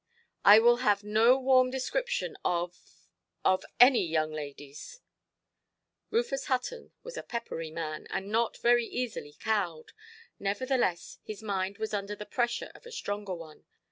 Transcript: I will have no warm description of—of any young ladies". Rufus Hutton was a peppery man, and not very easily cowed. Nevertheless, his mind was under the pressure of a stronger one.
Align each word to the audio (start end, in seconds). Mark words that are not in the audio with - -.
I 0.43 0.57
will 0.57 0.77
have 0.77 1.03
no 1.03 1.37
warm 1.39 1.69
description 1.69 2.35
of—of 2.43 3.65
any 3.79 4.03
young 4.03 4.31
ladies". 4.31 4.99
Rufus 6.09 6.45
Hutton 6.45 6.91
was 7.03 7.17
a 7.17 7.21
peppery 7.21 7.69
man, 7.69 8.07
and 8.09 8.29
not 8.31 8.57
very 8.57 8.87
easily 8.87 9.33
cowed. 9.33 9.91
Nevertheless, 10.39 11.19
his 11.23 11.43
mind 11.43 11.77
was 11.77 11.93
under 11.93 12.15
the 12.15 12.25
pressure 12.25 12.71
of 12.73 12.87
a 12.87 12.91
stronger 12.91 13.35
one. 13.35 13.65